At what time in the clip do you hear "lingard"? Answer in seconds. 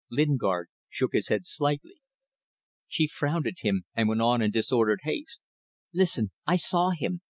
0.09-0.69